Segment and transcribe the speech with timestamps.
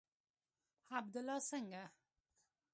[0.97, 1.83] عبدالله څنگه.